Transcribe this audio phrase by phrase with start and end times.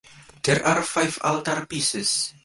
[0.41, 2.33] There are five altarpieces.